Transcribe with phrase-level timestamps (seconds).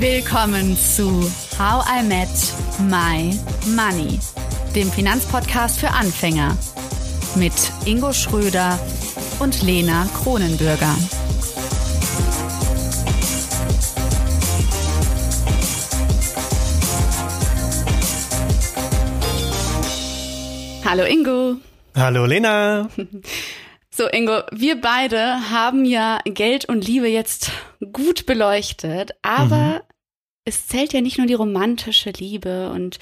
[0.00, 2.30] Willkommen zu How I Met
[2.88, 3.38] My
[3.76, 4.18] Money,
[4.74, 6.56] dem Finanzpodcast für Anfänger
[7.36, 7.52] mit
[7.84, 8.78] Ingo Schröder
[9.40, 10.96] und Lena Kronenbürger.
[20.82, 21.56] Hallo Ingo.
[21.94, 22.88] Hallo Lena.
[23.92, 27.50] So, Ingo, wir beide haben ja Geld und Liebe jetzt
[27.92, 29.89] gut beleuchtet, aber mhm.
[30.50, 32.98] Es zählt ja nicht nur die romantische Liebe und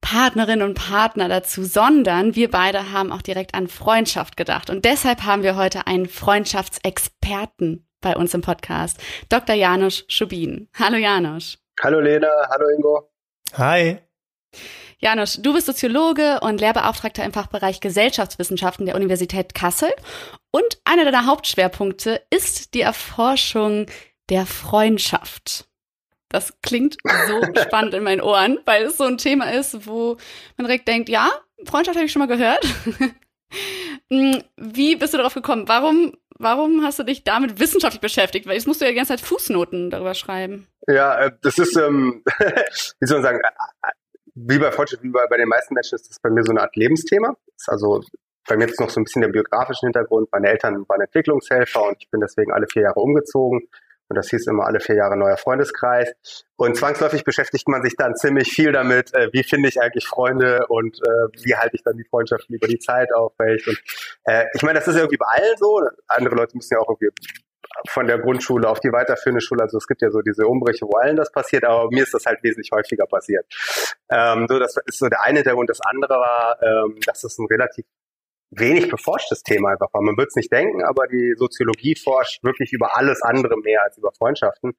[0.00, 4.70] Partnerin und Partner dazu, sondern wir beide haben auch direkt an Freundschaft gedacht.
[4.70, 8.98] Und deshalb haben wir heute einen Freundschaftsexperten bei uns im Podcast,
[9.28, 9.54] Dr.
[9.54, 10.68] Janusz Schubin.
[10.78, 11.58] Hallo Janusz.
[11.82, 13.10] Hallo Lena, hallo Ingo.
[13.58, 13.98] Hi.
[14.98, 19.90] Janusz, du bist Soziologe und Lehrbeauftragter im Fachbereich Gesellschaftswissenschaften der Universität Kassel.
[20.50, 23.86] Und einer deiner Hauptschwerpunkte ist die Erforschung
[24.30, 25.69] der Freundschaft.
[26.30, 30.16] Das klingt so spannend in meinen Ohren, weil es so ein Thema ist, wo
[30.56, 31.28] man direkt denkt, ja,
[31.66, 32.64] Freundschaft habe ich schon mal gehört.
[34.08, 35.64] Hm, wie bist du darauf gekommen?
[35.66, 38.46] Warum, warum hast du dich damit wissenschaftlich beschäftigt?
[38.46, 40.68] Weil jetzt musst du ja die ganze Zeit Fußnoten darüber schreiben.
[40.86, 42.22] Ja, äh, das ist, ähm,
[43.00, 43.40] wie soll man sagen,
[44.34, 46.62] wie bei Fortschritt, wie bei, bei den meisten Menschen ist das bei mir so eine
[46.62, 47.36] Art Lebensthema.
[47.46, 48.02] Das ist also
[48.48, 50.28] bei mir jetzt noch so ein bisschen der biografische Hintergrund.
[50.32, 53.68] Meine Eltern waren Entwicklungshelfer und ich bin deswegen alle vier Jahre umgezogen.
[54.10, 56.12] Und das hieß immer alle vier Jahre neuer Freundeskreis.
[56.56, 60.66] Und zwangsläufig beschäftigt man sich dann ziemlich viel damit, äh, wie finde ich eigentlich Freunde
[60.66, 63.68] und äh, wie halte ich dann die Freundschaften über die Zeit aufrecht.
[63.68, 63.80] Und
[64.24, 65.80] äh, ich meine, das ist irgendwie bei allen so.
[66.08, 67.10] Andere Leute müssen ja auch irgendwie
[67.88, 69.62] von der Grundschule auf die weiterführende Schule.
[69.62, 72.26] Also es gibt ja so diese Umbrüche, wo allen das passiert, aber mir ist das
[72.26, 73.46] halt wesentlich häufiger passiert.
[74.10, 75.70] Ähm, so, das ist so der eine Hintergrund.
[75.70, 77.86] Das andere war, ähm, dass es ein relativ
[78.50, 80.02] wenig beforschtes Thema einfach war.
[80.02, 83.96] Man wird es nicht denken, aber die Soziologie forscht wirklich über alles andere mehr als
[83.96, 84.72] über Freundschaften.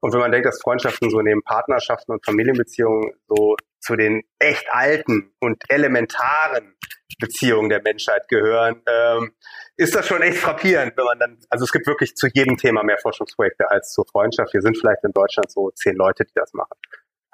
[0.00, 4.66] Und wenn man denkt, dass Freundschaften so neben Partnerschaften und Familienbeziehungen so zu den echt
[4.70, 6.76] alten und elementaren
[7.18, 9.32] Beziehungen der Menschheit gehören, ähm,
[9.76, 12.82] ist das schon echt frappierend, wenn man dann, also es gibt wirklich zu jedem Thema
[12.82, 14.52] mehr Forschungsprojekte als zur Freundschaft.
[14.52, 16.76] Wir sind vielleicht in Deutschland so zehn Leute, die das machen.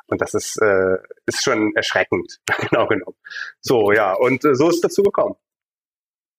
[0.07, 2.39] Und das ist, äh, ist schon erschreckend,
[2.71, 3.17] genau genommen.
[3.61, 5.37] So, ja, und äh, so ist es dazu gekommen.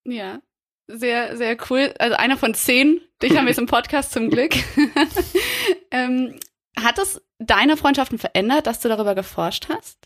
[0.05, 0.41] Ja,
[0.87, 1.93] sehr, sehr cool.
[1.99, 3.01] Also einer von zehn.
[3.21, 4.53] Dich haben wir jetzt im Podcast zum Glück.
[5.91, 6.39] ähm,
[6.77, 9.99] hat es deine Freundschaften verändert, dass du darüber geforscht hast?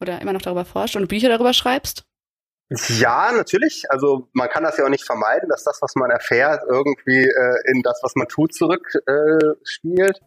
[0.00, 2.04] Oder immer noch darüber forscht und Bücher darüber schreibst?
[2.70, 3.84] Ja, natürlich.
[3.90, 7.56] Also man kann das ja auch nicht vermeiden, dass das, was man erfährt, irgendwie äh,
[7.66, 10.20] in das, was man tut, zurückspielt.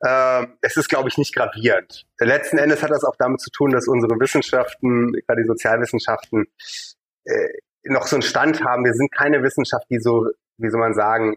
[0.00, 2.06] Äh, ähm, es ist, glaube ich, nicht gravierend.
[2.20, 6.46] Letzten Endes hat das auch damit zu tun, dass unsere Wissenschaften, gerade die Sozialwissenschaften,
[7.24, 7.48] äh,
[7.84, 8.84] noch so einen Stand haben.
[8.84, 10.26] Wir sind keine Wissenschaft, die so,
[10.58, 11.36] wie soll man sagen,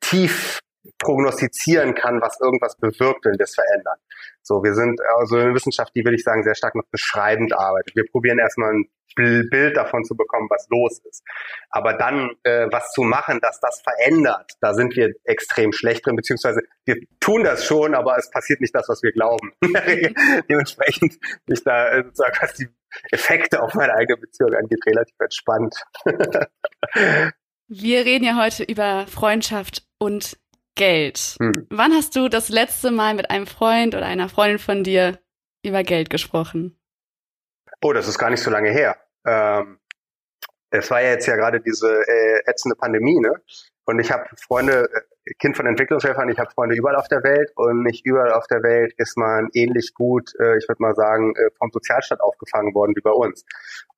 [0.00, 0.60] tief
[0.98, 3.98] prognostizieren kann, was irgendwas bewirkt, wenn wir es verändern.
[4.42, 7.96] So, wir sind also eine Wissenschaft, die, würde ich sagen, sehr stark noch beschreibend arbeitet.
[7.96, 11.24] Wir probieren erstmal ein Bild davon zu bekommen, was los ist.
[11.70, 16.16] Aber dann äh, was zu machen, dass das verändert, da sind wir extrem schlecht drin,
[16.16, 19.52] beziehungsweise wir tun das schon, aber es passiert nicht das, was wir glauben.
[20.50, 22.68] Dementsprechend ich da äh, sozusagen, was die
[23.10, 25.74] Effekte auf meine eigene Beziehung angeht, relativ entspannt.
[27.68, 30.38] wir reden ja heute über Freundschaft und
[30.74, 31.36] Geld.
[31.40, 31.66] Hm.
[31.70, 35.18] Wann hast du das letzte Mal mit einem Freund oder einer Freundin von dir
[35.64, 36.78] über Geld gesprochen?
[37.82, 38.96] Oh, das ist gar nicht so lange her.
[39.24, 39.80] Ähm,
[40.70, 43.32] es war ja jetzt ja gerade diese äh, ätzende Pandemie, ne?
[43.84, 45.00] Und ich habe Freunde, äh,
[45.38, 48.62] Kind von Entwicklungshelfern, ich habe Freunde überall auf der Welt und nicht überall auf der
[48.62, 52.94] Welt ist man ähnlich gut, äh, ich würde mal sagen, äh, vom Sozialstaat aufgefangen worden
[52.96, 53.44] wie bei uns.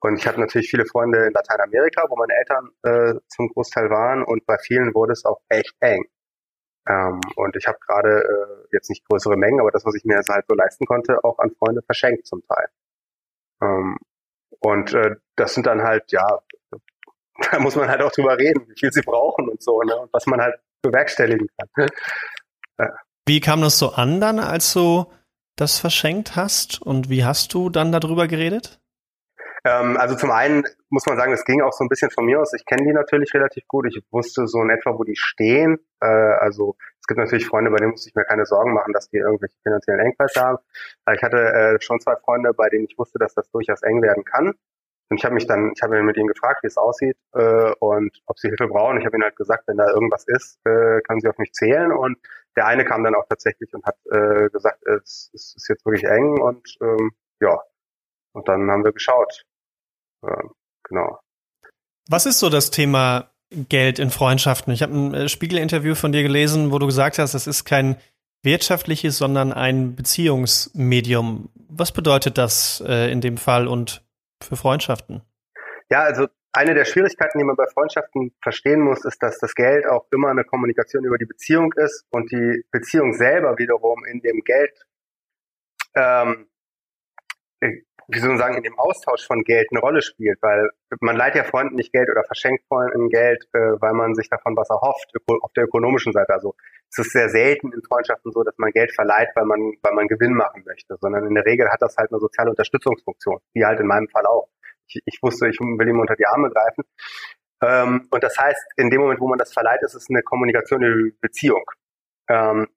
[0.00, 4.22] Und ich habe natürlich viele Freunde in Lateinamerika, wo meine Eltern äh, zum Großteil waren
[4.22, 6.04] und bei vielen wurde es auch echt eng.
[6.88, 10.16] Ähm, und ich habe gerade äh, jetzt nicht größere Mengen, aber das, was ich mir
[10.16, 12.68] jetzt halt so leisten konnte, auch an Freunde verschenkt zum Teil.
[13.60, 13.98] Ähm,
[14.60, 16.40] und äh, das sind dann halt, ja,
[17.52, 19.96] da muss man halt auch drüber reden, wie viel sie brauchen und so, ne?
[19.96, 21.88] Und was man halt bewerkstelligen kann.
[22.78, 22.94] ja.
[23.26, 25.06] Wie kam das so an dann, als du
[25.56, 26.80] das verschenkt hast?
[26.80, 28.80] Und wie hast du dann darüber geredet?
[29.64, 32.40] Ähm, also zum einen muss man sagen, es ging auch so ein bisschen von mir
[32.40, 32.52] aus.
[32.54, 33.86] Ich kenne die natürlich relativ gut.
[33.86, 35.78] Ich wusste so in etwa, wo die stehen.
[36.00, 39.08] Äh, also es gibt natürlich Freunde, bei denen muss ich mir keine Sorgen machen, dass
[39.10, 40.58] die irgendwelche finanziellen Engpässe haben.
[41.04, 44.00] Aber ich hatte äh, schon zwei Freunde, bei denen ich wusste, dass das durchaus eng
[44.02, 44.54] werden kann.
[45.10, 48.20] Und ich habe mich dann, ich habe mit ihnen gefragt, wie es aussieht äh, und
[48.26, 48.98] ob sie Hilfe brauchen.
[48.98, 51.92] Ich habe ihnen halt gesagt, wenn da irgendwas ist, äh, können sie auf mich zählen.
[51.92, 52.18] Und
[52.56, 56.04] der eine kam dann auch tatsächlich und hat äh, gesagt, es, es ist jetzt wirklich
[56.04, 57.58] eng und ähm, ja.
[58.32, 59.44] Und dann haben wir geschaut.
[60.26, 60.44] Äh,
[60.84, 61.18] genau.
[62.08, 64.72] Was ist so das Thema Geld in Freundschaften?
[64.72, 67.96] Ich habe ein äh, Spiegel-Interview von dir gelesen, wo du gesagt hast, es ist kein
[68.42, 71.48] wirtschaftliches, sondern ein Beziehungsmedium.
[71.68, 74.02] Was bedeutet das äh, in dem Fall und
[74.42, 75.22] für Freundschaften?
[75.90, 79.86] Ja, also eine der Schwierigkeiten, die man bei Freundschaften verstehen muss, ist, dass das Geld
[79.86, 84.42] auch immer eine Kommunikation über die Beziehung ist und die Beziehung selber wiederum in dem
[84.44, 84.72] Geld,
[85.94, 86.48] ähm,
[87.60, 90.70] äh, wie soll man sagen, in dem Austausch von Geld eine Rolle spielt, weil
[91.00, 94.56] man leiht ja Freunden nicht Geld oder verschenkt Freunden Geld, äh, weil man sich davon
[94.56, 95.12] was erhofft,
[95.42, 96.32] auf der ökonomischen Seite.
[96.32, 96.54] Also
[96.90, 100.08] es ist sehr selten in Freundschaften so, dass man Geld verleiht, weil man, weil man
[100.08, 103.78] Gewinn machen möchte, sondern in der Regel hat das halt eine soziale Unterstützungsfunktion, wie halt
[103.80, 104.48] in meinem Fall auch
[104.88, 106.84] ich, ich wusste, ich will ihm unter die Arme greifen.
[107.60, 110.82] Ähm, und das heißt, in dem Moment, wo man das verleiht, ist es eine Kommunikation
[110.82, 111.64] über Beziehung.
[112.28, 112.68] Ähm,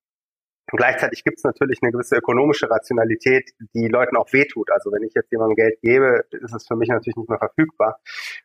[0.71, 4.71] und gleichzeitig gibt es natürlich eine gewisse ökonomische Rationalität, die Leuten auch wehtut.
[4.71, 7.99] Also wenn ich jetzt jemandem Geld gebe, ist es für mich natürlich nicht mehr verfügbar.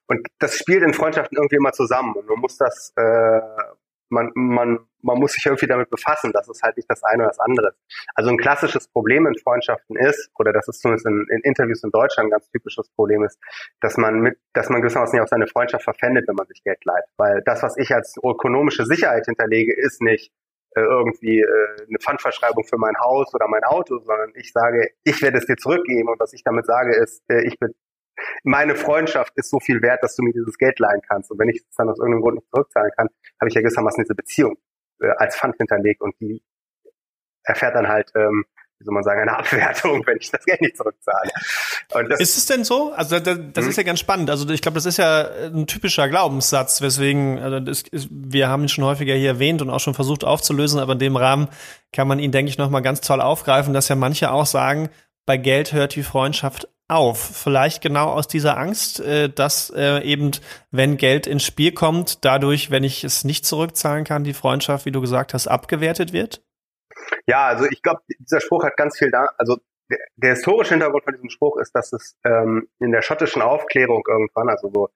[0.07, 2.15] Und das spielt in Freundschaften irgendwie immer zusammen.
[2.15, 3.41] Und man muss das äh,
[4.09, 7.31] man, man, man muss sich irgendwie damit befassen, das ist halt nicht das eine oder
[7.31, 7.75] das andere.
[8.15, 11.91] Also ein klassisches Problem in Freundschaften ist, oder das ist zumindest in, in Interviews in
[11.91, 13.39] Deutschland ein ganz typisches Problem ist,
[13.81, 16.85] dass man mit, dass man gewissermaßen nicht auf seine Freundschaft verpfändet, wenn man sich Geld
[16.85, 17.05] leiht.
[17.17, 20.33] Weil das, was ich als ökonomische Sicherheit hinterlege, ist nicht
[20.77, 25.21] äh, irgendwie äh, eine Pfandverschreibung für mein Haus oder mein Auto, sondern ich sage, ich
[25.23, 27.75] werde es dir zurückgeben und was ich damit sage ist, äh, ich bin
[28.45, 31.31] meine Freundschaft ist so viel wert, dass du mir dieses Geld leihen kannst.
[31.31, 33.09] Und wenn ich es dann aus irgendeinem Grund nicht zurückzahlen kann,
[33.41, 34.57] habe ich ja gewissermaßen diese Beziehung
[35.01, 36.43] äh, als Pfand hinterlegt und die
[37.43, 38.45] erfährt dann halt, ähm,
[38.79, 41.31] wie soll man sagen, eine Abwertung, wenn ich das Geld nicht zurückzahle.
[42.19, 42.93] ist es denn so?
[42.93, 43.71] Also das, das mhm.
[43.71, 44.31] ist ja ganz spannend.
[44.31, 48.69] Also ich glaube, das ist ja ein typischer Glaubenssatz, weswegen also das wir haben ihn
[48.69, 51.49] schon häufiger hier erwähnt und auch schon versucht aufzulösen, aber in dem Rahmen
[51.93, 54.91] kann man ihn, denke ich, noch mal ganz toll aufgreifen, dass ja manche auch sagen,
[55.25, 57.19] bei Geld hört die Freundschaft auf.
[57.19, 60.31] Vielleicht genau aus dieser Angst, äh, dass äh, eben,
[60.71, 64.93] wenn Geld ins Spiel kommt, dadurch, wenn ich es nicht zurückzahlen kann, die Freundschaft, wie
[64.93, 66.43] du gesagt hast, abgewertet wird?
[67.27, 69.59] Ja, also ich glaube, dieser Spruch hat ganz viel da, also
[69.91, 74.03] der, der historische Hintergrund von diesem Spruch ist, dass es ähm, in der schottischen Aufklärung
[74.09, 74.89] irgendwann, also so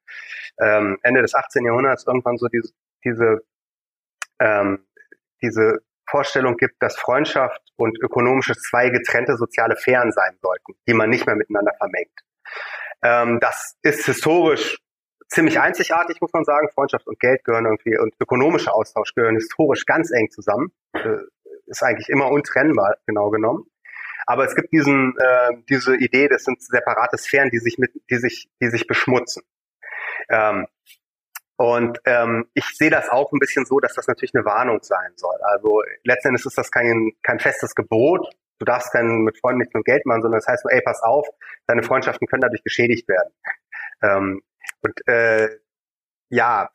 [0.60, 1.64] ähm, Ende des 18.
[1.64, 2.72] Jahrhunderts, irgendwann so diese,
[3.04, 3.42] diese,
[4.40, 4.86] ähm,
[5.42, 11.08] diese Vorstellung gibt, dass Freundschaft und ökonomisches zwei getrennte soziale Sphären sein sollten, die man
[11.08, 12.20] nicht mehr miteinander vermengt.
[13.02, 14.78] Ähm, das ist historisch
[15.28, 16.68] ziemlich einzigartig, muss man sagen.
[16.74, 20.72] Freundschaft und Geld gehören irgendwie und ökonomischer Austausch gehören historisch ganz eng zusammen.
[20.92, 21.18] Äh,
[21.70, 23.64] ist eigentlich immer untrennbar, genau genommen.
[24.26, 28.16] Aber es gibt diesen, äh, diese Idee, das sind separate Sphären, die sich mit, die
[28.16, 29.42] sich, die sich beschmutzen.
[30.28, 30.66] Ähm,
[31.56, 35.12] und ähm, ich sehe das auch ein bisschen so, dass das natürlich eine Warnung sein
[35.16, 35.36] soll.
[35.42, 38.26] Also letztendlich ist das kein, kein festes Gebot.
[38.58, 41.02] Du darfst kein, mit Freunden nicht nur Geld machen, sondern das heißt nur, ey, pass
[41.02, 41.26] auf,
[41.66, 43.32] deine Freundschaften können dadurch geschädigt werden.
[44.02, 44.42] Ähm,
[44.82, 45.48] und äh,
[46.30, 46.70] ja,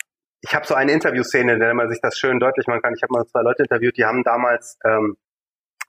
[0.47, 2.93] ich habe so eine Interviewszene, in der man sich das schön deutlich machen kann.
[2.95, 5.17] Ich habe mal zwei Leute interviewt, die haben damals ähm,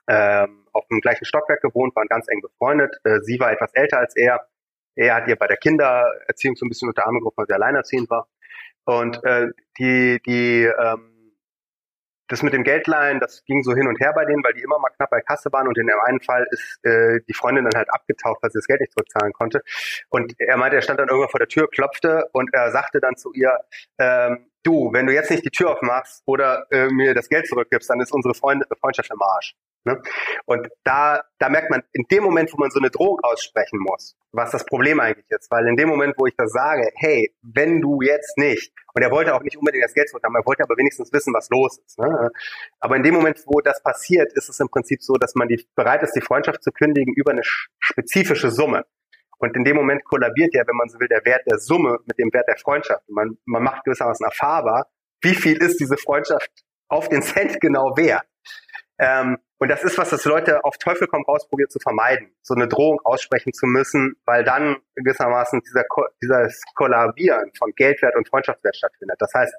[0.07, 2.95] ähm, auf dem gleichen Stockwerk gewohnt, waren ganz eng befreundet.
[3.03, 4.47] Äh, sie war etwas älter als er.
[4.95, 8.09] Er hat ihr bei der Kindererziehung so ein bisschen unter Arme gerufen, weil sie alleinerziehend
[8.09, 8.27] war.
[8.85, 11.16] Und äh, die, die, ähm,
[12.27, 14.79] das mit dem Geldleihen, das ging so hin und her bei denen, weil die immer
[14.79, 17.77] mal knapp bei Kasse waren und in dem einen Fall ist äh, die Freundin dann
[17.77, 19.61] halt abgetaucht, weil sie das Geld nicht zurückzahlen konnte.
[20.09, 23.15] Und er meinte, er stand dann irgendwann vor der Tür, klopfte und er sagte dann
[23.15, 23.57] zu ihr,
[23.99, 27.89] ähm, du, wenn du jetzt nicht die Tür aufmachst oder äh, mir das Geld zurückgibst,
[27.89, 29.55] dann ist unsere Freund Freundschaft im Arsch.
[29.85, 30.01] Ne?
[30.45, 34.17] Und da, da merkt man, in dem Moment, wo man so eine Drohung aussprechen muss,
[34.31, 37.81] was das Problem eigentlich ist, weil in dem Moment, wo ich das sage, hey, wenn
[37.81, 40.75] du jetzt nicht, und er wollte auch nicht unbedingt das Geld zurückhaben, er wollte aber
[40.77, 41.97] wenigstens wissen, was los ist.
[41.99, 42.31] Ne?
[42.79, 45.65] Aber in dem Moment, wo das passiert, ist es im Prinzip so, dass man die,
[45.75, 48.85] bereit ist, die Freundschaft zu kündigen über eine spezifische Summe.
[49.39, 52.17] Und in dem Moment kollabiert ja, wenn man so will, der Wert der Summe mit
[52.17, 53.07] dem Wert der Freundschaft.
[53.07, 54.87] Man, man macht gewissermaßen erfahrbar,
[55.21, 56.49] wie viel ist diese Freundschaft
[56.89, 58.25] auf den Cent genau wert.
[58.99, 62.53] Ähm, und das ist was, das Leute auf Teufel komm raus probiert zu vermeiden, so
[62.53, 65.83] eine Drohung aussprechen zu müssen, weil dann gewissermaßen dieser,
[66.21, 69.17] dieses Kollabieren von Geldwert und Freundschaftswert stattfindet.
[69.19, 69.53] Das heißt,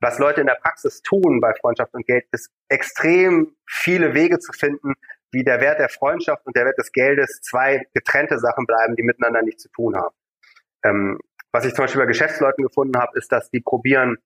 [0.00, 4.52] was Leute in der Praxis tun bei Freundschaft und Geld, ist extrem viele Wege zu
[4.52, 4.94] finden,
[5.32, 9.02] wie der Wert der Freundschaft und der Wert des Geldes zwei getrennte Sachen bleiben, die
[9.02, 10.14] miteinander nichts zu tun haben.
[10.84, 11.18] Ähm,
[11.52, 14.18] was ich zum Beispiel bei Geschäftsleuten gefunden habe, ist, dass die probieren,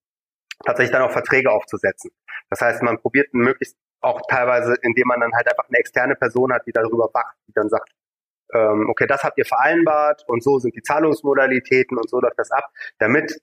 [0.64, 2.11] tatsächlich dann auch Verträge aufzusetzen.
[2.50, 6.53] Das heißt, man probiert möglichst auch teilweise, indem man dann halt einfach eine externe Person
[6.53, 7.91] hat, die darüber wacht, die dann sagt,
[8.53, 12.51] ähm, okay, das habt ihr vereinbart und so sind die Zahlungsmodalitäten und so läuft das
[12.51, 12.69] ab,
[12.99, 13.41] damit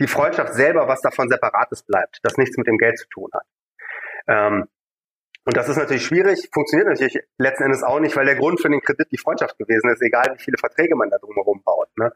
[0.00, 3.46] die Freundschaft selber was davon Separates bleibt, das nichts mit dem Geld zu tun hat.
[4.28, 4.68] Ähm,
[5.44, 8.68] und das ist natürlich schwierig, funktioniert natürlich letzten Endes auch nicht, weil der Grund für
[8.68, 11.88] den Kredit die Freundschaft gewesen ist, egal wie viele Verträge man da drumherum baut.
[11.96, 12.12] Ne?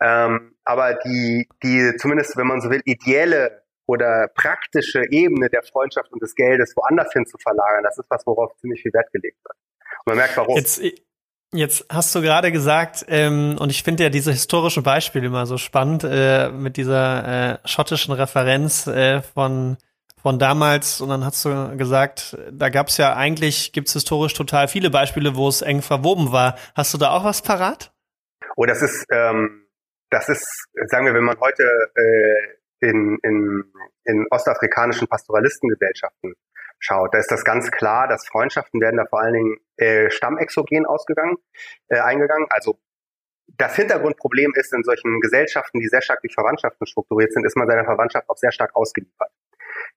[0.00, 6.12] Ähm, aber die, die zumindest, wenn man so will, ideelle oder praktische Ebene der Freundschaft
[6.12, 9.38] und des Geldes woanders hin zu verlagern, das ist was, worauf ziemlich viel Wert gelegt
[9.44, 9.56] wird.
[10.04, 10.56] Und man merkt, warum.
[10.56, 10.80] Jetzt,
[11.56, 15.56] Jetzt hast du gerade gesagt, ähm, und ich finde ja diese historischen Beispiele immer so
[15.56, 19.76] spannend, äh, mit dieser äh, schottischen Referenz äh, von,
[20.20, 21.00] von damals.
[21.00, 24.90] Und dann hast du gesagt, da gab es ja eigentlich, gibt es historisch total viele
[24.90, 26.56] Beispiele, wo es eng verwoben war.
[26.74, 27.92] Hast du da auch was parat?
[28.56, 29.68] Oh, das ist, ähm,
[30.10, 30.44] das ist,
[30.86, 31.62] sagen wir, wenn man heute
[31.94, 33.64] äh, in, in,
[34.04, 36.34] in ostafrikanischen Pastoralistengesellschaften
[36.78, 40.86] schaut, da ist das ganz klar, dass Freundschaften werden da vor allen Dingen äh, stammexogen
[40.86, 41.36] ausgegangen,
[41.88, 42.46] äh, eingegangen.
[42.50, 42.78] Also
[43.56, 47.68] das Hintergrundproblem ist in solchen Gesellschaften, die sehr stark durch Verwandtschaften strukturiert sind, ist man
[47.68, 49.30] seiner Verwandtschaft auch sehr stark ausgeliefert.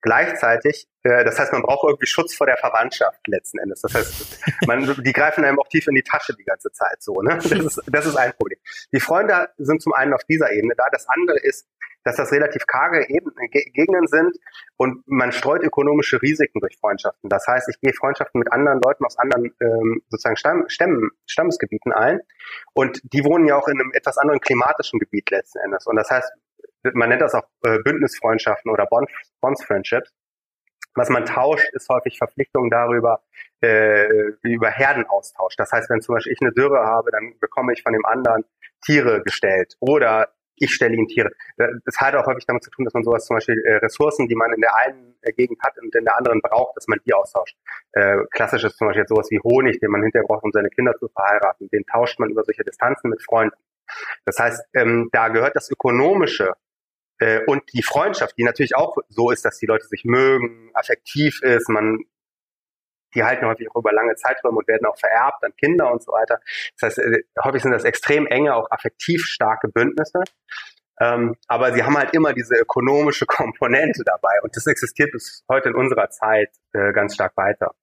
[0.01, 3.81] Gleichzeitig, äh, das heißt, man braucht irgendwie Schutz vor der Verwandtschaft letzten Endes.
[3.81, 7.21] Das heißt, man, die greifen einem auch tief in die Tasche die ganze Zeit so.
[7.21, 7.37] Ne?
[7.37, 8.59] Das, ist, das ist ein Problem.
[8.93, 10.85] Die Freunde sind zum einen auf dieser Ebene da.
[10.91, 11.67] Das andere ist,
[12.07, 14.37] dass das relativ karge Ebenen, Gegenden sind
[14.77, 17.29] und man streut ökonomische Risiken durch Freundschaften.
[17.29, 21.91] Das heißt, ich gehe Freundschaften mit anderen Leuten aus anderen ähm, sozusagen Stamm, Stämmen, Stammesgebieten
[21.91, 22.21] ein
[22.73, 25.85] und die wohnen ja auch in einem etwas anderen klimatischen Gebiet letzten Endes.
[25.85, 26.31] Und das heißt,
[26.93, 29.09] man nennt das auch äh, Bündnisfreundschaften oder Bond,
[29.41, 30.11] Bonds Friendships.
[30.95, 33.21] Was man tauscht, ist häufig Verpflichtungen darüber,
[33.61, 35.55] äh, über Herdenaustausch.
[35.55, 38.45] Das heißt, wenn zum Beispiel ich eine Dürre habe, dann bekomme ich von dem anderen
[38.83, 39.75] Tiere gestellt.
[39.79, 41.31] Oder ich stelle ihm Tiere.
[41.85, 44.35] Das hat auch häufig damit zu tun, dass man sowas zum Beispiel äh, Ressourcen, die
[44.35, 47.13] man in der einen äh, Gegend hat und in der anderen braucht, dass man die
[47.13, 47.55] austauscht.
[47.91, 50.69] Äh, klassisch ist zum Beispiel jetzt sowas wie Honig, den man hinterher braucht, um seine
[50.69, 51.69] Kinder zu verheiraten.
[51.69, 53.55] Den tauscht man über solche Distanzen mit Freunden.
[54.25, 56.53] Das heißt, ähm, da gehört das Ökonomische
[57.19, 61.41] äh, und die Freundschaft, die natürlich auch so ist, dass die Leute sich mögen, affektiv
[61.41, 61.99] ist, man
[63.15, 66.11] die halten häufig auch über lange Zeiträume und werden auch vererbt an Kinder und so
[66.11, 66.39] weiter.
[66.77, 70.23] Das heißt, äh, häufig sind das extrem enge, auch affektiv starke Bündnisse.
[70.99, 75.69] Ähm, aber sie haben halt immer diese ökonomische Komponente dabei und das existiert bis heute
[75.69, 77.75] in unserer Zeit äh, ganz stark weiter.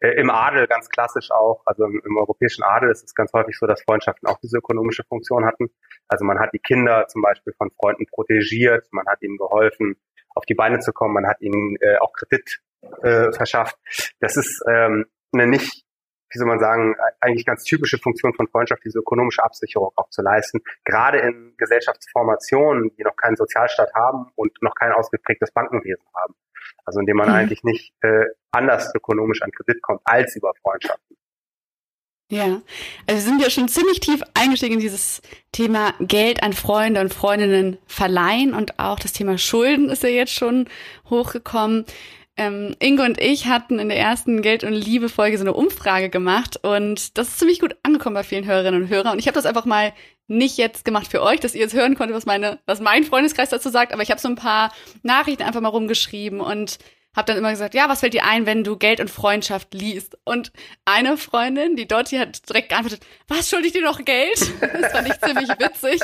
[0.00, 3.56] Äh, Im Adel ganz klassisch auch, also im, im, europäischen Adel ist es ganz häufig
[3.58, 5.70] so, dass Freundschaften auch diese ökonomische Funktion hatten.
[6.08, 9.96] Also man hat die Kinder zum Beispiel von Freunden protegiert, man hat ihnen geholfen,
[10.34, 12.60] auf die Beine zu kommen, man hat ihnen äh, auch Kredit
[13.02, 13.76] äh, verschafft.
[14.20, 15.85] Das ist ähm, eine nicht,
[16.36, 20.20] wie soll man sagen, eigentlich ganz typische Funktion von Freundschaft, diese ökonomische Absicherung auch zu
[20.20, 20.60] leisten.
[20.84, 26.34] Gerade in Gesellschaftsformationen, die noch keinen Sozialstaat haben und noch kein ausgeprägtes Bankenwesen haben.
[26.84, 27.34] Also indem man mhm.
[27.34, 31.16] eigentlich nicht äh, anders ökonomisch an Kredit kommt als über Freundschaften.
[32.30, 32.60] Ja,
[33.06, 37.14] also wir sind ja schon ziemlich tief eingestiegen in dieses Thema Geld an Freunde und
[37.14, 40.68] Freundinnen verleihen und auch das Thema Schulden ist ja jetzt schon
[41.08, 41.86] hochgekommen.
[42.38, 46.58] Ähm, Ingo und ich hatten in der ersten Geld- und Liebe-Folge so eine Umfrage gemacht
[46.62, 49.12] und das ist ziemlich gut angekommen bei vielen Hörerinnen und Hörern.
[49.14, 49.94] Und ich habe das einfach mal
[50.26, 53.48] nicht jetzt gemacht für euch, dass ihr jetzt hören konntet, was meine, was mein Freundeskreis
[53.48, 56.78] dazu sagt, aber ich habe so ein paar Nachrichten einfach mal rumgeschrieben und
[57.16, 60.18] habe dann immer gesagt, ja, was fällt dir ein, wenn du Geld und Freundschaft liest?
[60.24, 60.52] Und
[60.84, 64.38] eine Freundin, die Dottie, hat direkt geantwortet, was, schuldig dir noch Geld?
[64.76, 66.00] Das fand ich ziemlich witzig.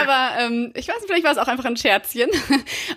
[0.00, 2.30] Aber ähm, ich weiß nicht, vielleicht war es auch einfach ein Scherzchen.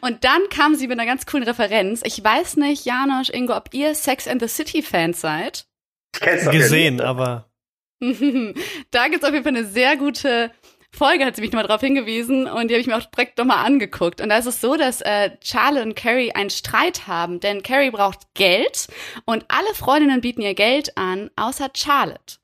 [0.02, 2.02] Und dann kam sie mit einer ganz coolen Referenz.
[2.04, 5.66] Ich weiß nicht, Janosch, Ingo, ob ihr Sex and the City Fans seid.
[6.16, 7.50] Ich kenn's Gesehen, aber
[8.92, 10.52] da gibt's auf jeden Fall eine sehr gute
[10.96, 13.66] Folge hat sie mich nochmal darauf hingewiesen und die habe ich mir auch direkt nochmal
[13.66, 14.22] angeguckt.
[14.22, 17.92] Und da ist es so, dass äh, Charlie und Carrie einen Streit haben, denn Carrie
[17.92, 18.88] braucht Geld
[19.26, 22.38] und alle Freundinnen bieten ihr Geld an, außer Charlotte.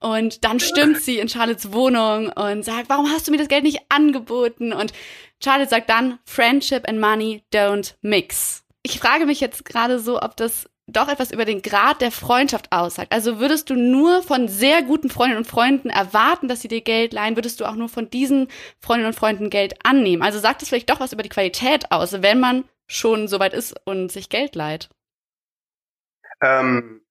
[0.00, 3.62] Und dann stimmt sie in Charlottes Wohnung und sagt, warum hast du mir das Geld
[3.62, 4.72] nicht angeboten?
[4.72, 4.92] Und
[5.42, 8.64] Charlotte sagt dann, Friendship and Money don't mix.
[8.82, 12.70] Ich frage mich jetzt gerade so, ob das doch etwas über den Grad der Freundschaft
[12.70, 13.12] aussagt.
[13.12, 17.12] Also würdest du nur von sehr guten Freundinnen und Freunden erwarten, dass sie dir Geld
[17.12, 18.48] leihen, würdest du auch nur von diesen
[18.80, 20.22] Freundinnen und Freunden Geld annehmen.
[20.22, 23.54] Also sagt es vielleicht doch was über die Qualität aus, wenn man schon so weit
[23.54, 24.88] ist und sich Geld leiht.
[26.42, 27.02] Ähm,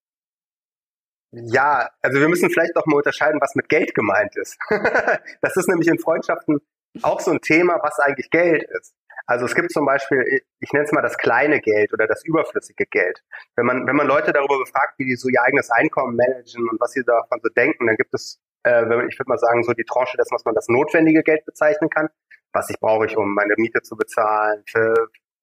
[1.31, 4.57] ja, also wir müssen vielleicht auch mal unterscheiden, was mit Geld gemeint ist.
[5.41, 6.59] das ist nämlich in Freundschaften
[7.01, 8.93] auch so ein Thema, was eigentlich Geld ist.
[9.25, 12.85] Also es gibt zum Beispiel, ich nenne es mal das kleine Geld oder das überflüssige
[12.85, 13.21] Geld.
[13.55, 16.79] Wenn man, wenn man Leute darüber befragt, wie die so ihr eigenes Einkommen managen und
[16.79, 19.85] was sie davon so denken, dann gibt es, äh, ich würde mal sagen, so die
[19.85, 22.09] Tranche dessen, was man das notwendige Geld bezeichnen kann.
[22.53, 24.93] Was ich brauche ich, um meine Miete zu bezahlen, für,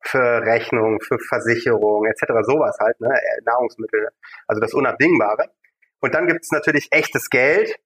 [0.03, 2.33] für Rechnung, für Versicherung etc.
[2.43, 3.15] Sowas halt, ne?
[3.45, 4.09] Nahrungsmittel,
[4.47, 5.51] also das Unabdingbare.
[6.01, 7.77] Und dann gibt es natürlich echtes Geld,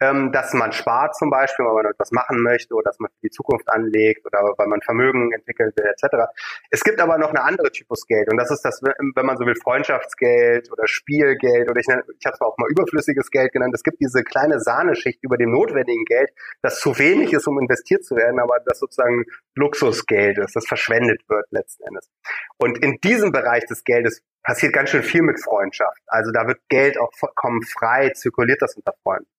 [0.00, 3.28] ähm, dass man spart zum Beispiel, weil man etwas machen möchte oder dass man für
[3.28, 6.30] die Zukunft anlegt oder weil man Vermögen entwickeln will, etc.
[6.70, 9.44] Es gibt aber noch eine andere Typus Geld und das ist das, wenn man so
[9.44, 13.74] will, Freundschaftsgeld oder Spielgeld oder ich, ich habe es auch mal überflüssiges Geld genannt.
[13.74, 16.30] Es gibt diese kleine Sahneschicht über dem notwendigen Geld,
[16.62, 21.22] das zu wenig ist, um investiert zu werden, aber das sozusagen Luxusgeld ist, das verschwendet
[21.28, 22.08] wird letzten Endes.
[22.56, 26.00] Und in diesem Bereich des Geldes passiert ganz schön viel mit Freundschaft.
[26.06, 29.30] Also da wird Geld auch vollkommen frei, zirkuliert das unter Freunden.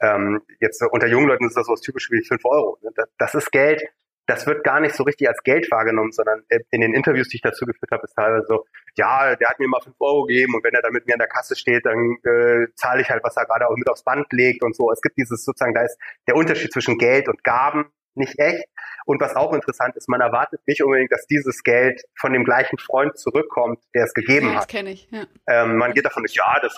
[0.00, 2.78] Ähm, jetzt unter jungen Leuten ist das so was typisch wie fünf Euro.
[2.82, 2.90] Ne?
[2.94, 3.82] Das, das ist Geld,
[4.30, 7.42] das wird gar nicht so richtig als Geld wahrgenommen, sondern in den Interviews, die ich
[7.42, 8.64] dazu geführt habe, ist teilweise so,
[8.96, 11.18] ja, der hat mir mal fünf Euro gegeben und wenn er dann mit mir an
[11.18, 14.32] der Kasse steht, dann äh, zahle ich halt, was er gerade auch mit aufs Band
[14.32, 14.92] legt und so.
[14.92, 15.98] Es gibt dieses sozusagen, da ist
[16.28, 18.66] der Unterschied zwischen Geld und Gaben nicht echt.
[19.06, 22.78] Und was auch interessant ist, man erwartet nicht unbedingt, dass dieses Geld von dem gleichen
[22.78, 24.62] Freund zurückkommt, der es gegeben hat.
[24.62, 25.08] Das kenne ich.
[25.10, 25.26] Ja.
[25.48, 26.76] Ähm, man geht davon nicht, ja, das,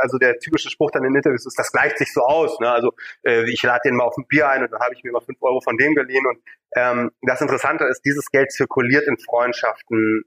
[0.00, 2.58] also der typische Spruch dann in Interviews ist, das gleicht sich so aus.
[2.60, 2.70] Ne?
[2.70, 5.12] Also äh, ich lade den mal auf ein Bier ein und dann habe ich mir
[5.12, 6.26] mal fünf Euro von dem geliehen.
[6.26, 6.38] Und
[6.76, 10.24] ähm, das Interessante ist, dieses Geld zirkuliert in Freundschaften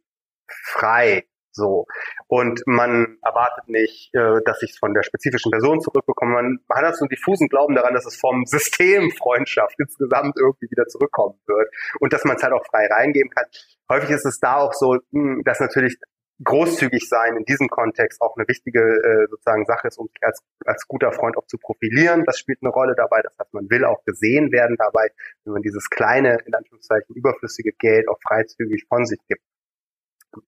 [0.47, 1.25] frei.
[1.55, 1.85] So.
[2.27, 6.33] Und man erwartet nicht, äh, dass ich es von der spezifischen Person zurückbekomme.
[6.33, 10.85] Man, hat so einen diffusen Glauben daran, dass es vom System Freundschaft insgesamt irgendwie wieder
[10.87, 11.69] zurückkommen wird.
[11.99, 13.45] Und dass man es halt auch frei reingeben kann.
[13.89, 15.97] Häufig ist es da auch so, hm, dass natürlich
[16.43, 20.43] großzügig sein in diesem Kontext auch eine wichtige äh, sozusagen Sache ist, um sich als,
[20.65, 22.25] als guter Freund auch zu profilieren.
[22.25, 23.21] Das spielt eine Rolle dabei.
[23.21, 25.07] Das heißt, man will auch gesehen werden dabei,
[25.45, 29.41] wenn man dieses kleine, in Anführungszeichen, überflüssige Geld auch freizügig von sich gibt.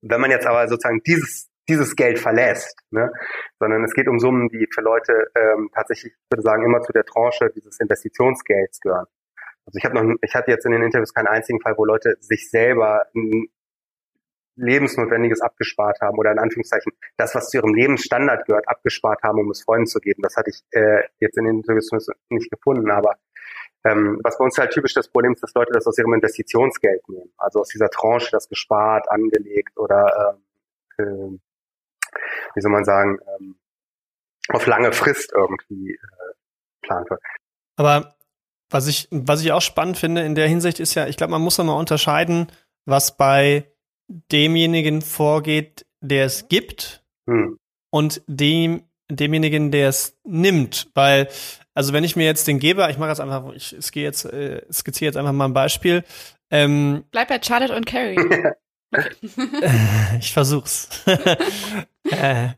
[0.01, 3.11] Wenn man jetzt aber sozusagen dieses dieses Geld verlässt, ne?
[3.59, 6.93] sondern es geht um Summen, die für Leute ähm, tatsächlich, ich würde sagen, immer zu
[6.93, 9.05] der Tranche dieses Investitionsgelds gehören.
[9.65, 12.15] Also ich habe noch, ich hatte jetzt in den Interviews keinen einzigen Fall, wo Leute
[12.21, 13.47] sich selber ein
[14.55, 19.51] Lebensnotwendiges abgespart haben oder in Anführungszeichen das, was zu ihrem Lebensstandard gehört, abgespart haben, um
[19.51, 20.21] es Freunden zu geben.
[20.23, 21.89] Das hatte ich äh, jetzt in den Interviews
[22.29, 23.17] nicht gefunden, aber
[23.87, 27.07] ähm, was bei uns halt typisch das Problem ist, dass Leute das aus ihrem Investitionsgeld
[27.09, 27.31] nehmen.
[27.37, 30.37] Also aus dieser Tranche das gespart, angelegt oder
[30.97, 31.03] äh,
[32.55, 33.55] wie soll man sagen, ähm,
[34.49, 36.33] auf lange Frist irgendwie äh,
[36.81, 37.21] geplant wird.
[37.75, 38.15] Aber
[38.69, 41.41] was ich, was ich auch spannend finde in der Hinsicht ist ja, ich glaube, man
[41.41, 42.51] muss mal unterscheiden,
[42.85, 43.71] was bei
[44.07, 47.59] demjenigen vorgeht, der es gibt hm.
[47.91, 50.89] und dem, demjenigen, der es nimmt.
[50.93, 51.29] Weil
[51.77, 54.63] also wenn ich mir jetzt den Geber, ich mache jetzt einfach, ich gehe jetzt, äh,
[54.73, 56.03] skizziere jetzt einfach mal ein Beispiel.
[56.49, 58.17] Ähm, Bleib bei Charlotte und Carrie.
[60.19, 60.89] ich versuch's.
[62.09, 62.49] äh,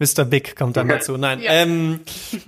[0.00, 0.24] Mr.
[0.24, 1.16] Big kommt dann dazu.
[1.16, 1.40] Nein.
[1.42, 1.52] Ja.
[1.52, 2.00] Ähm,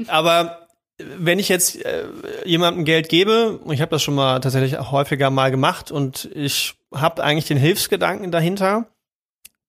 [0.08, 0.66] aber
[0.98, 2.06] wenn ich jetzt äh,
[2.44, 6.28] jemandem Geld gebe, und ich habe das schon mal tatsächlich auch häufiger mal gemacht und
[6.34, 8.88] ich habe eigentlich den Hilfsgedanken dahinter,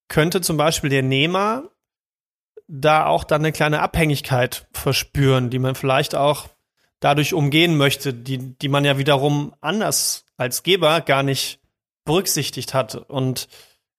[0.07, 1.69] könnte zum Beispiel der Nehmer
[2.69, 6.47] da auch dann eine kleine Abhängigkeit verspüren, die man vielleicht auch
[6.99, 11.59] dadurch umgehen möchte, die, die man ja wiederum anders als Geber gar nicht
[12.05, 12.95] berücksichtigt hat.
[12.95, 13.47] Und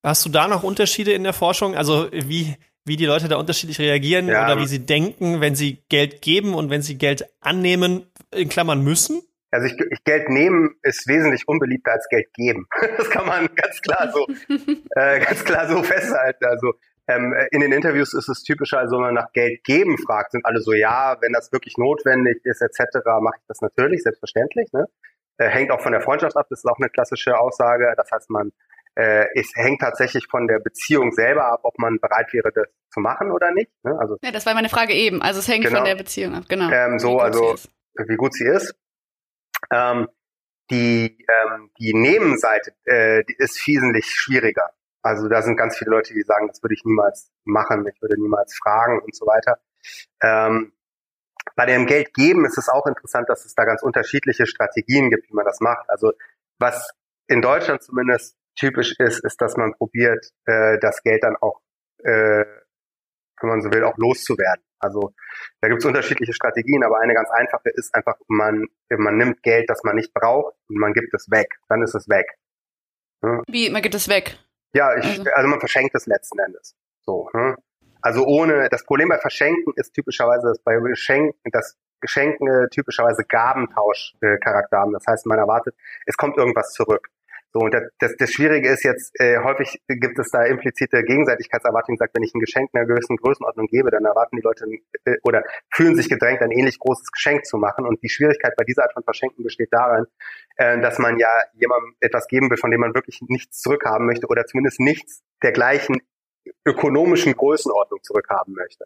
[0.03, 1.75] hast du da noch Unterschiede in der Forschung?
[1.75, 4.45] Also wie, wie die Leute da unterschiedlich reagieren ja.
[4.45, 8.85] oder wie sie denken, wenn sie Geld geben und wenn sie Geld annehmen, in Klammern
[8.85, 9.23] müssen?
[9.51, 12.67] Also ich, ich, Geld nehmen ist wesentlich unbeliebter als Geld geben.
[12.97, 14.29] Das kann man ganz klar so,
[14.95, 16.45] äh, ganz klar so festhalten.
[16.45, 16.75] Also
[17.11, 20.44] ähm, in den Interviews ist es typischer, also wenn man nach Geld geben fragt, sind
[20.46, 24.73] alle so, ja, wenn das wirklich notwendig ist, etc., mache ich das natürlich, selbstverständlich.
[24.73, 24.87] Ne?
[25.38, 27.92] Äh, hängt auch von der Freundschaft ab, das ist auch eine klassische Aussage.
[27.96, 28.53] Das heißt, man
[28.96, 33.01] äh, es hängt tatsächlich von der Beziehung selber ab, ob man bereit wäre, das zu
[33.01, 33.70] machen oder nicht.
[33.85, 33.96] Ne?
[33.99, 35.23] Also, ja, das war meine Frage eben.
[35.23, 35.79] Also es hängt genau.
[35.79, 36.70] von der Beziehung ab, genau.
[36.70, 37.55] Ähm, so, wie also
[37.96, 38.75] wie gut sie ist.
[39.73, 40.09] Ähm,
[40.70, 44.70] die, ähm, die Nebenseite, äh, die ist wesentlich schwieriger.
[45.03, 48.21] Also da sind ganz viele Leute, die sagen, das würde ich niemals machen, ich würde
[48.21, 49.59] niemals fragen und so weiter.
[50.23, 50.73] Ähm,
[51.57, 55.29] bei dem Geld geben ist es auch interessant, dass es da ganz unterschiedliche Strategien gibt,
[55.29, 55.89] wie man das macht.
[55.89, 56.13] Also
[56.59, 56.91] was
[57.29, 61.61] in Deutschland zumindest typisch ist, ist, dass man probiert, äh, das Geld dann auch,
[61.99, 62.45] äh,
[63.41, 64.63] wenn man so will, auch loszuwerden.
[64.79, 65.15] Also
[65.61, 69.69] da gibt es unterschiedliche Strategien, aber eine ganz einfache ist einfach, man, man nimmt Geld,
[69.69, 71.59] das man nicht braucht und man gibt es weg.
[71.69, 72.27] Dann ist es weg.
[73.23, 73.43] Ja?
[73.47, 74.39] Wie, man gibt es weg?
[74.73, 75.31] Ja, ich, also.
[75.33, 76.77] also man verschenkt es letzten Endes.
[77.03, 77.29] So.
[77.35, 77.57] Ne?
[78.03, 84.77] Also ohne, das Problem bei Verschenken ist typischerweise, dass bei Geschenken, dass Geschenke typischerweise Gabentauschcharakter
[84.77, 84.93] äh, haben.
[84.93, 85.75] Das heißt, man erwartet,
[86.07, 87.09] es kommt irgendwas zurück.
[87.53, 92.15] So, und das, das Schwierige ist jetzt, äh, häufig gibt es da implizite Gegenseitigkeitserwartungen, sagt,
[92.15, 94.67] wenn ich ein Geschenk einer gewissen Größenordnung gebe, dann erwarten die Leute
[95.05, 97.87] äh, oder fühlen sich gedrängt, ein ähnlich großes Geschenk zu machen.
[97.87, 100.07] Und die Schwierigkeit bei dieser Art von Verschenken besteht darin,
[100.57, 104.29] äh, dass man ja jemandem etwas geben will, von dem man wirklich nichts zurückhaben möchte
[104.29, 106.01] oder zumindest nichts dergleichen
[106.65, 108.85] ökonomischen Größenordnung zurückhaben möchte.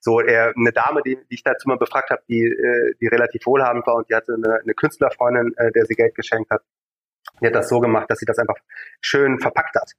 [0.00, 3.46] So er, eine Dame, die, die ich dazu mal befragt habe, die, äh, die relativ
[3.46, 6.62] wohlhabend war und die hatte eine, eine Künstlerfreundin, äh, der sie Geld geschenkt hat,
[7.40, 8.56] die hat das so gemacht, dass sie das einfach
[9.00, 9.92] schön verpackt hat.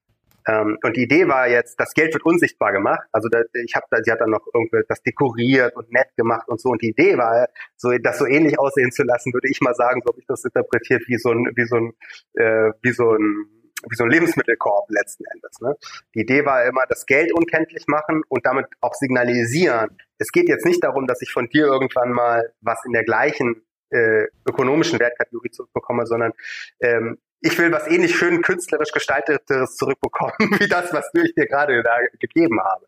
[0.47, 3.07] Ähm, und die Idee war jetzt, das Geld wird unsichtbar gemacht.
[3.11, 6.59] Also da, ich habe, sie hat dann noch irgendwie das dekoriert und nett gemacht und
[6.59, 6.69] so.
[6.69, 10.01] Und die Idee war, so das so ähnlich aussehen zu lassen, würde ich mal sagen,
[10.03, 11.93] so habe ich das interpretiert wie so ein, wie so ein,
[12.33, 13.45] äh, wie so ein
[13.89, 15.59] wie so ein Lebensmittelkorb letzten Endes.
[15.59, 15.75] Ne?
[16.13, 19.97] Die Idee war immer, das Geld unkenntlich machen und damit auch signalisieren.
[20.19, 23.65] Es geht jetzt nicht darum, dass ich von dir irgendwann mal was in der gleichen
[23.89, 26.31] äh, ökonomischen Wertkategorie zurückbekomme, sondern
[26.79, 31.81] ähm, ich will was ähnlich schön künstlerisch gestalteteres zurückbekommen, wie das, was ich dir gerade
[31.83, 32.85] da gegeben habe.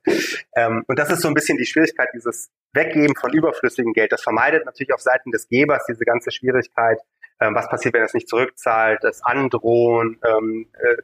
[0.56, 4.12] Ähm, und das ist so ein bisschen die Schwierigkeit, dieses Weggeben von überflüssigem Geld.
[4.12, 7.00] Das vermeidet natürlich auf Seiten des Gebers diese ganze Schwierigkeit,
[7.40, 10.98] ähm, was passiert, wenn er es nicht zurückzahlt, das Androhen, ähm, äh,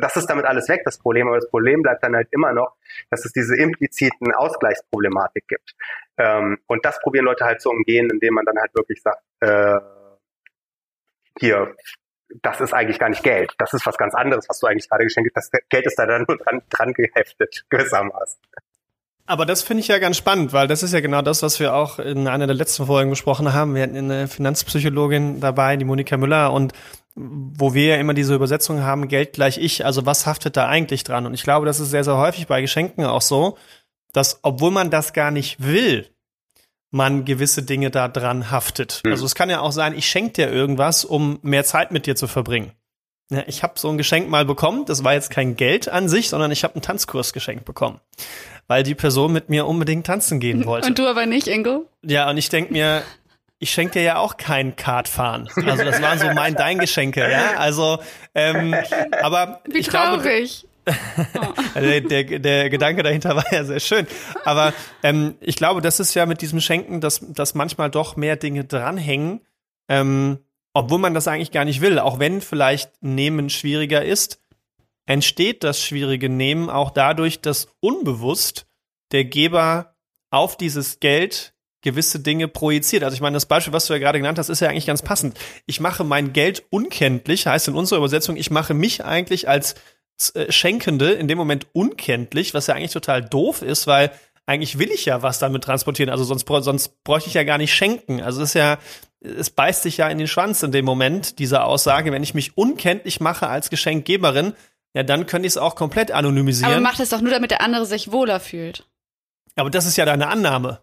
[0.00, 2.76] das ist damit alles weg, das Problem, aber das Problem bleibt dann halt immer noch,
[3.10, 5.74] dass es diese impliziten Ausgleichsproblematik gibt.
[6.16, 9.80] Ähm, und das probieren Leute halt zu umgehen, indem man dann halt wirklich sagt, äh,
[11.38, 11.74] hier,
[12.42, 13.52] das ist eigentlich gar nicht Geld.
[13.58, 15.52] Das ist was ganz anderes, was du eigentlich gerade geschenkt hast.
[15.52, 18.38] Das Geld ist da dann nur dran, dran geheftet, gewissermaßen.
[19.26, 21.74] Aber das finde ich ja ganz spannend, weil das ist ja genau das, was wir
[21.74, 23.74] auch in einer der letzten Folgen besprochen haben.
[23.74, 26.72] Wir hatten eine Finanzpsychologin dabei, die Monika Müller, und
[27.14, 31.04] wo wir ja immer diese Übersetzung haben, Geld gleich ich, also was haftet da eigentlich
[31.04, 31.26] dran?
[31.26, 33.58] Und ich glaube, das ist sehr, sehr häufig bei Geschenken auch so,
[34.12, 36.08] dass obwohl man das gar nicht will,
[36.92, 39.00] man gewisse Dinge da dran haftet.
[39.04, 39.12] Mhm.
[39.12, 42.14] Also es kann ja auch sein, ich schenke dir irgendwas, um mehr Zeit mit dir
[42.14, 42.72] zu verbringen.
[43.30, 46.28] Ja, ich habe so ein Geschenk mal bekommen, das war jetzt kein Geld an sich,
[46.28, 47.98] sondern ich habe einen Tanzkurs geschenkt bekommen,
[48.68, 50.86] weil die Person mit mir unbedingt tanzen gehen wollte.
[50.86, 51.86] Und du aber nicht, Ingo?
[52.02, 53.02] Ja, und ich denk mir,
[53.58, 55.48] ich schenke dir ja auch kein Kartfahren.
[55.64, 57.54] Also das waren so mein dein Geschenke, ja.
[57.56, 58.00] Also,
[58.34, 58.74] ähm,
[59.22, 60.22] aber Wie ich traurig.
[60.22, 60.71] glaube,
[61.74, 64.06] der, der, der Gedanke dahinter war ja sehr schön.
[64.44, 68.36] Aber ähm, ich glaube, das ist ja mit diesem Schenken, dass, dass manchmal doch mehr
[68.36, 69.40] Dinge dranhängen,
[69.88, 70.38] ähm,
[70.74, 71.98] obwohl man das eigentlich gar nicht will.
[71.98, 74.40] Auch wenn vielleicht Nehmen schwieriger ist,
[75.06, 78.66] entsteht das schwierige Nehmen auch dadurch, dass unbewusst
[79.12, 79.94] der Geber
[80.30, 83.02] auf dieses Geld gewisse Dinge projiziert.
[83.04, 85.02] Also ich meine, das Beispiel, was du ja gerade genannt hast, ist ja eigentlich ganz
[85.02, 85.38] passend.
[85.66, 89.74] Ich mache mein Geld unkenntlich, heißt in unserer Übersetzung, ich mache mich eigentlich als
[90.48, 94.12] Schenkende in dem Moment unkenntlich, was ja eigentlich total doof ist, weil
[94.46, 97.74] eigentlich will ich ja was damit transportieren, also sonst, sonst bräuchte ich ja gar nicht
[97.74, 98.20] schenken.
[98.20, 98.78] Also es ist ja,
[99.20, 102.56] es beißt sich ja in den Schwanz in dem Moment, diese Aussage, wenn ich mich
[102.56, 104.54] unkenntlich mache als Geschenkgeberin,
[104.94, 106.72] ja, dann könnte ich es auch komplett anonymisieren.
[106.72, 108.86] Aber macht es doch nur, damit der andere sich wohler fühlt.
[109.56, 110.80] Aber das ist ja deine Annahme.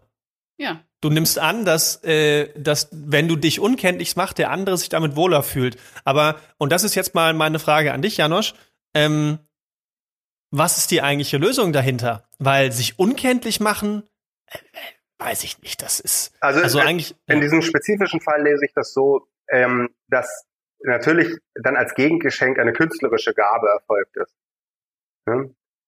[0.56, 0.80] Ja.
[1.00, 5.16] Du nimmst an, dass, äh, dass wenn du dich unkenntlich machst, der andere sich damit
[5.16, 5.76] wohler fühlt.
[6.04, 8.54] Aber, und das ist jetzt mal meine Frage an dich, Janosch,
[8.94, 9.38] ähm,
[10.50, 12.28] was ist die eigentliche Lösung dahinter?
[12.38, 14.02] Weil sich unkenntlich machen,
[14.46, 14.58] äh,
[15.18, 15.82] weiß ich nicht.
[15.82, 17.40] Das ist also, also in, eigentlich in ja.
[17.40, 20.46] diesem spezifischen Fall lese ich das so, ähm, dass
[20.82, 24.34] natürlich dann als Gegengeschenk eine künstlerische Gabe erfolgt ist.
[25.28, 25.44] Ja?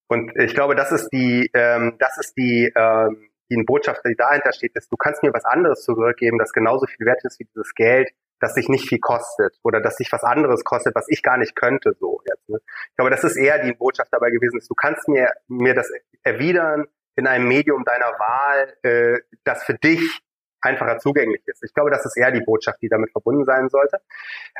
[0.09, 4.53] Und ich glaube, das ist die, ähm, das ist die, ähm, die Botschaft, die dahinter
[4.53, 7.75] steht, ist, du kannst mir was anderes zurückgeben, das genauso viel wert ist wie dieses
[7.75, 8.11] Geld,
[8.43, 11.55] das sich nicht viel kostet oder dass sich was anderes kostet, was ich gar nicht
[11.55, 12.49] könnte, so jetzt.
[12.49, 12.59] Ne?
[12.91, 15.89] Ich glaube, das ist eher die Botschaft dabei gewesen, ist, du kannst mir, mir das
[16.25, 20.23] erwidern in einem Medium deiner Wahl, äh, das für dich
[20.61, 21.63] einfacher zugänglich ist.
[21.63, 23.99] Ich glaube, das ist eher die Botschaft, die damit verbunden sein sollte.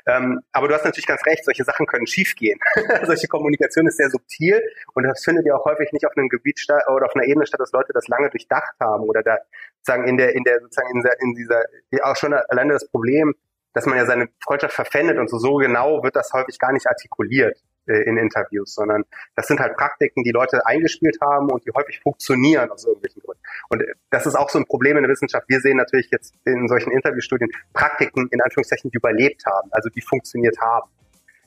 [0.07, 2.59] Ähm, aber du hast natürlich ganz recht, solche Sachen können schiefgehen.
[3.05, 4.63] solche Kommunikation ist sehr subtil
[4.95, 7.47] und das findet ja auch häufig nicht auf einem Gebiet statt oder auf einer Ebene
[7.47, 9.39] statt, dass Leute das lange durchdacht haben oder da
[9.79, 11.65] sozusagen in der, in der, sozusagen in dieser, in dieser,
[12.05, 13.35] auch schon alleine das Problem,
[13.75, 16.87] dass man ja seine Freundschaft verpfändet und so, so genau wird das häufig gar nicht
[16.87, 19.05] artikuliert äh, in Interviews, sondern
[19.35, 23.43] das sind halt Praktiken, die Leute eingespielt haben und die häufig funktionieren aus irgendwelchen Gründen.
[23.71, 25.49] Und äh, das ist auch so ein Problem in der Wissenschaft.
[25.49, 30.01] Wir sehen natürlich jetzt in solchen Interviewstudien Praktiken in Anführungszeichen, die überlebt haben, also die
[30.01, 30.91] funktioniert haben.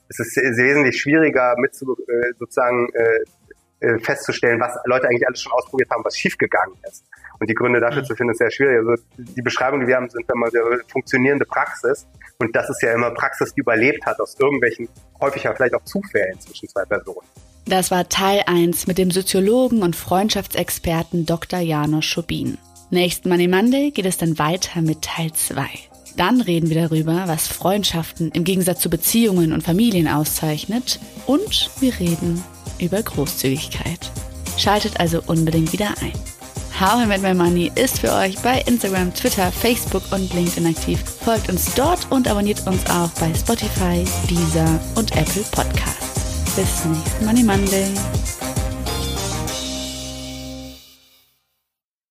[0.07, 3.19] Es ist wesentlich schwieriger mit zu, äh, sozusagen äh,
[3.79, 7.05] äh, festzustellen, was Leute eigentlich alles schon ausprobiert haben, was schiefgegangen ist.
[7.39, 8.05] Und die Gründe dafür mhm.
[8.05, 8.77] zu finden, ist sehr schwierig.
[8.77, 12.07] Also die Beschreibung, die wir haben, sind immer sehr funktionierende Praxis.
[12.39, 14.87] Und das ist ja immer Praxis, die überlebt hat aus irgendwelchen,
[15.21, 17.27] häufiger vielleicht auch Zufällen zwischen zwei Personen.
[17.67, 21.59] Das war Teil 1 mit dem Soziologen und Freundschaftsexperten Dr.
[21.59, 22.57] Janos Schubin.
[22.91, 25.65] Nächsten Money Monday geht es dann weiter mit Teil 2.
[26.15, 30.99] Dann reden wir darüber, was Freundschaften im Gegensatz zu Beziehungen und Familien auszeichnet.
[31.25, 32.43] Und wir reden
[32.79, 34.11] über Großzügigkeit.
[34.57, 36.13] Schaltet also unbedingt wieder ein.
[36.79, 41.01] How I Met My Money ist für euch bei Instagram, Twitter, Facebook und LinkedIn aktiv.
[41.23, 46.55] Folgt uns dort und abonniert uns auch bei Spotify, Deezer und Apple Podcasts.
[46.55, 47.87] Bis nächsten Money Monday.